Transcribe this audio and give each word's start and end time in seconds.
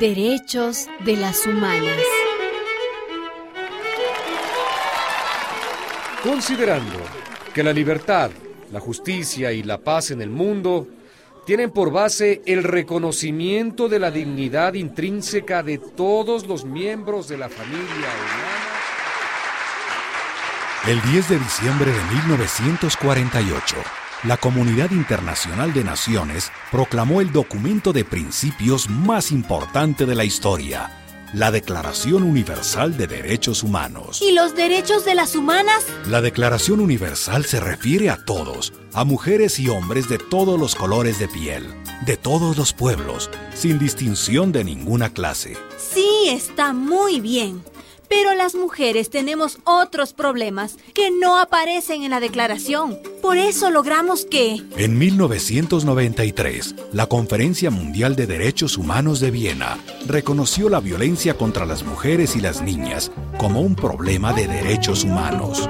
Derechos 0.00 0.86
de 1.04 1.16
las 1.16 1.44
Humanas. 1.44 1.98
Considerando 6.22 7.00
que 7.52 7.64
la 7.64 7.72
libertad, 7.72 8.30
la 8.70 8.78
justicia 8.78 9.50
y 9.50 9.64
la 9.64 9.78
paz 9.78 10.12
en 10.12 10.22
el 10.22 10.30
mundo 10.30 10.86
tienen 11.46 11.72
por 11.72 11.90
base 11.90 12.42
el 12.46 12.62
reconocimiento 12.62 13.88
de 13.88 13.98
la 13.98 14.12
dignidad 14.12 14.74
intrínseca 14.74 15.64
de 15.64 15.78
todos 15.78 16.46
los 16.46 16.64
miembros 16.64 17.26
de 17.26 17.38
la 17.38 17.48
familia 17.48 17.80
humana. 17.88 18.58
El 20.86 21.02
10 21.10 21.28
de 21.28 21.38
diciembre 21.40 21.90
de 21.90 22.02
1948, 22.22 23.76
la 24.24 24.36
Comunidad 24.36 24.90
Internacional 24.90 25.72
de 25.72 25.84
Naciones 25.84 26.50
proclamó 26.72 27.20
el 27.20 27.32
documento 27.32 27.92
de 27.92 28.04
principios 28.04 28.90
más 28.90 29.30
importante 29.30 30.06
de 30.06 30.16
la 30.16 30.24
historia, 30.24 30.90
la 31.32 31.52
Declaración 31.52 32.24
Universal 32.24 32.96
de 32.96 33.06
Derechos 33.06 33.62
Humanos. 33.62 34.20
¿Y 34.20 34.32
los 34.32 34.56
derechos 34.56 35.04
de 35.04 35.14
las 35.14 35.36
humanas? 35.36 35.86
La 36.08 36.20
Declaración 36.20 36.80
Universal 36.80 37.44
se 37.44 37.60
refiere 37.60 38.10
a 38.10 38.24
todos, 38.24 38.72
a 38.92 39.04
mujeres 39.04 39.60
y 39.60 39.68
hombres 39.68 40.08
de 40.08 40.18
todos 40.18 40.58
los 40.58 40.74
colores 40.74 41.20
de 41.20 41.28
piel, 41.28 41.64
de 42.04 42.16
todos 42.16 42.56
los 42.56 42.72
pueblos, 42.72 43.30
sin 43.54 43.78
distinción 43.78 44.50
de 44.50 44.64
ninguna 44.64 45.10
clase. 45.10 45.56
Sí, 45.76 46.08
está 46.26 46.72
muy 46.72 47.20
bien. 47.20 47.62
Pero 48.08 48.34
las 48.34 48.54
mujeres 48.54 49.10
tenemos 49.10 49.58
otros 49.64 50.12
problemas 50.12 50.76
que 50.94 51.10
no 51.10 51.38
aparecen 51.38 52.02
en 52.02 52.10
la 52.10 52.20
declaración. 52.20 52.98
Por 53.22 53.36
eso 53.36 53.70
logramos 53.70 54.24
que... 54.24 54.62
En 54.76 54.98
1993, 54.98 56.74
la 56.92 57.06
Conferencia 57.06 57.70
Mundial 57.70 58.16
de 58.16 58.26
Derechos 58.26 58.78
Humanos 58.78 59.20
de 59.20 59.30
Viena 59.30 59.78
reconoció 60.06 60.68
la 60.68 60.80
violencia 60.80 61.34
contra 61.34 61.66
las 61.66 61.84
mujeres 61.84 62.36
y 62.36 62.40
las 62.40 62.62
niñas 62.62 63.12
como 63.38 63.60
un 63.60 63.74
problema 63.74 64.32
de 64.32 64.48
derechos 64.48 65.04
humanos. 65.04 65.68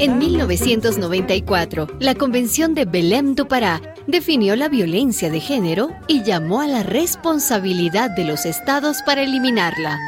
En 0.00 0.18
1994, 0.18 1.86
la 2.00 2.16
Convención 2.16 2.74
de 2.74 2.84
Belém 2.84 3.36
do 3.36 3.46
Pará 3.46 3.80
definió 4.08 4.56
la 4.56 4.68
violencia 4.68 5.30
de 5.30 5.38
género 5.38 5.90
y 6.08 6.24
llamó 6.24 6.60
a 6.60 6.66
la 6.66 6.82
responsabilidad 6.82 8.10
de 8.10 8.24
los 8.24 8.44
estados 8.44 8.96
para 9.06 9.22
eliminarla. 9.22 9.98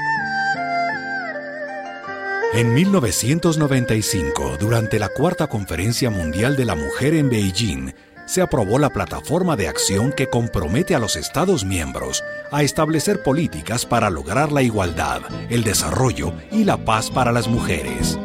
En 2.54 2.74
1995, 2.74 4.58
durante 4.60 4.98
la 4.98 5.08
Cuarta 5.08 5.46
Conferencia 5.46 6.10
Mundial 6.10 6.54
de 6.54 6.66
la 6.66 6.74
Mujer 6.74 7.14
en 7.14 7.30
Beijing, 7.30 7.94
se 8.26 8.42
aprobó 8.42 8.78
la 8.78 8.90
plataforma 8.90 9.56
de 9.56 9.68
acción 9.68 10.12
que 10.12 10.26
compromete 10.28 10.94
a 10.94 10.98
los 10.98 11.16
Estados 11.16 11.64
miembros 11.64 12.22
a 12.50 12.62
establecer 12.62 13.22
políticas 13.22 13.86
para 13.86 14.10
lograr 14.10 14.52
la 14.52 14.60
igualdad, 14.60 15.22
el 15.48 15.64
desarrollo 15.64 16.34
y 16.50 16.64
la 16.64 16.76
paz 16.84 17.10
para 17.10 17.32
las 17.32 17.48
mujeres. 17.48 18.18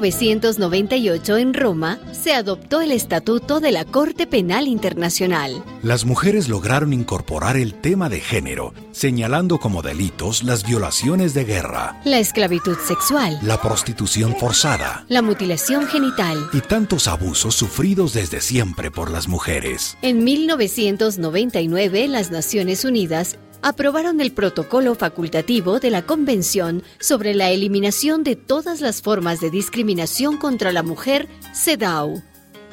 En 0.00 0.04
1998 0.04 1.36
en 1.36 1.52
Roma 1.52 1.98
se 2.12 2.32
adoptó 2.32 2.80
el 2.80 2.90
Estatuto 2.90 3.60
de 3.60 3.70
la 3.70 3.84
Corte 3.84 4.26
Penal 4.26 4.66
Internacional. 4.66 5.62
Las 5.82 6.06
mujeres 6.06 6.48
lograron 6.48 6.94
incorporar 6.94 7.58
el 7.58 7.74
tema 7.74 8.08
de 8.08 8.20
género, 8.20 8.72
señalando 8.92 9.58
como 9.58 9.82
delitos 9.82 10.42
las 10.42 10.66
violaciones 10.66 11.34
de 11.34 11.44
guerra, 11.44 12.00
la 12.06 12.18
esclavitud 12.18 12.78
sexual, 12.78 13.38
la 13.42 13.60
prostitución 13.60 14.34
forzada, 14.36 15.04
la 15.08 15.20
mutilación 15.20 15.86
genital 15.86 16.48
y 16.54 16.62
tantos 16.62 17.06
abusos 17.06 17.54
sufridos 17.54 18.14
desde 18.14 18.40
siempre 18.40 18.90
por 18.90 19.10
las 19.10 19.28
mujeres. 19.28 19.98
En 20.00 20.24
1999 20.24 22.08
las 22.08 22.30
Naciones 22.30 22.86
Unidas 22.86 23.36
aprobaron 23.62 24.20
el 24.20 24.32
protocolo 24.32 24.94
facultativo 24.94 25.80
de 25.80 25.90
la 25.90 26.02
Convención 26.02 26.82
sobre 26.98 27.34
la 27.34 27.50
eliminación 27.50 28.24
de 28.24 28.36
todas 28.36 28.80
las 28.80 29.02
formas 29.02 29.40
de 29.40 29.50
discriminación 29.50 30.36
contra 30.36 30.72
la 30.72 30.82
mujer, 30.82 31.28
CEDAW. 31.54 32.22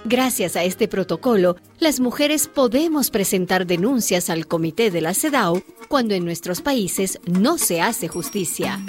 Gracias 0.06 0.56
a 0.56 0.64
este 0.64 0.88
protocolo, 0.88 1.58
las 1.80 2.00
mujeres 2.00 2.48
podemos 2.48 3.10
presentar 3.10 3.66
denuncias 3.68 4.30
al 4.30 4.48
Comité 4.48 4.92
de 4.92 5.02
la 5.02 5.14
CEDAW 5.14 5.62
cuando 5.90 6.14
en 6.14 6.24
nuestros 6.26 6.62
países 6.62 7.20
no 7.26 7.58
se 7.58 7.82
hace 7.82 8.08
justicia. 8.08 8.80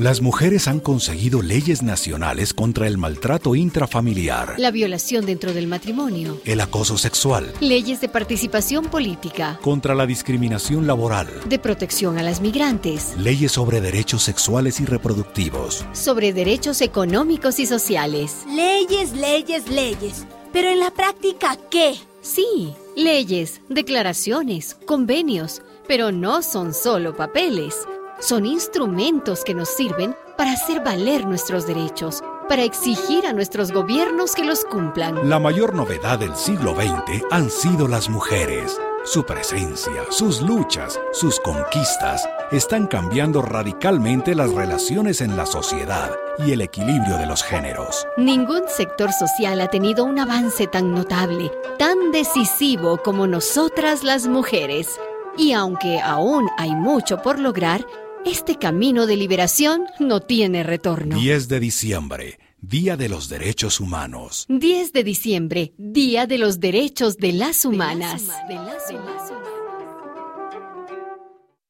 Las 0.00 0.22
mujeres 0.22 0.66
han 0.66 0.80
conseguido 0.80 1.42
leyes 1.42 1.82
nacionales 1.82 2.54
contra 2.54 2.86
el 2.86 2.96
maltrato 2.96 3.54
intrafamiliar, 3.54 4.54
La 4.56 4.70
violación 4.70 5.26
dentro 5.26 5.52
del 5.52 5.66
matrimonio, 5.66 6.40
el 6.46 6.62
acoso 6.62 6.96
sexual, 6.96 7.52
leyes 7.60 8.00
de 8.00 8.08
participación 8.08 8.86
política, 8.86 9.58
contra 9.60 9.94
la 9.94 10.06
discriminación 10.06 10.86
laboral, 10.86 11.28
de 11.44 11.58
protección 11.58 12.16
a 12.16 12.22
las 12.22 12.40
migrantes, 12.40 13.14
leyes 13.18 13.52
sobre 13.52 13.82
derechos 13.82 14.22
sexuales 14.22 14.80
y 14.80 14.86
reproductivos. 14.86 15.84
sobre 15.92 16.32
derechos 16.32 16.80
económicos 16.80 17.58
y 17.58 17.66
sociales. 17.66 18.44
Leyes, 18.48 19.12
leyes, 19.12 19.68
leyes. 19.68 20.26
Pero 20.50 20.70
en 20.70 20.80
la 20.80 20.92
práctica, 20.92 21.58
¿qué? 21.70 21.94
Sí, 22.22 22.72
leyes, 22.96 23.60
declaraciones, 23.68 24.78
convenios, 24.86 25.60
pero 25.86 26.10
no 26.10 26.42
son 26.42 26.72
solo 26.72 27.14
papeles. 27.14 27.74
Son 28.20 28.44
instrumentos 28.44 29.44
que 29.44 29.54
nos 29.54 29.70
sirven 29.70 30.14
para 30.36 30.52
hacer 30.52 30.84
valer 30.84 31.26
nuestros 31.26 31.66
derechos, 31.66 32.22
para 32.50 32.64
exigir 32.64 33.26
a 33.26 33.32
nuestros 33.32 33.72
gobiernos 33.72 34.34
que 34.34 34.44
los 34.44 34.64
cumplan. 34.66 35.26
La 35.28 35.38
mayor 35.38 35.74
novedad 35.74 36.18
del 36.18 36.36
siglo 36.36 36.74
XX 36.74 37.24
han 37.30 37.50
sido 37.50 37.88
las 37.88 38.10
mujeres. 38.10 38.78
Su 39.04 39.24
presencia, 39.24 40.04
sus 40.10 40.42
luchas, 40.42 41.00
sus 41.12 41.40
conquistas 41.40 42.28
están 42.52 42.86
cambiando 42.86 43.40
radicalmente 43.40 44.34
las 44.34 44.52
relaciones 44.52 45.22
en 45.22 45.38
la 45.38 45.46
sociedad 45.46 46.10
y 46.38 46.52
el 46.52 46.60
equilibrio 46.60 47.16
de 47.16 47.24
los 47.24 47.42
géneros. 47.42 48.06
Ningún 48.18 48.68
sector 48.68 49.12
social 49.12 49.62
ha 49.62 49.68
tenido 49.68 50.04
un 50.04 50.18
avance 50.18 50.66
tan 50.66 50.92
notable, 50.92 51.50
tan 51.78 52.12
decisivo 52.12 52.98
como 52.98 53.26
nosotras 53.26 54.04
las 54.04 54.26
mujeres. 54.26 55.00
Y 55.38 55.52
aunque 55.52 56.00
aún 56.00 56.50
hay 56.58 56.74
mucho 56.74 57.22
por 57.22 57.38
lograr, 57.38 57.86
este 58.24 58.56
camino 58.56 59.06
de 59.06 59.16
liberación 59.16 59.84
no 59.98 60.20
tiene 60.20 60.62
retorno. 60.62 61.16
10 61.16 61.48
de 61.48 61.60
diciembre, 61.60 62.38
Día 62.60 62.96
de 62.96 63.08
los 63.08 63.28
Derechos 63.28 63.80
Humanos. 63.80 64.46
10 64.48 64.92
de 64.92 65.04
diciembre, 65.04 65.72
Día 65.78 66.26
de 66.26 66.38
los 66.38 66.60
Derechos 66.60 67.16
de 67.16 67.32
las 67.32 67.64
Humanas. 67.64 68.26
De 68.48 68.54
las 68.54 68.90
humanas. 68.90 69.39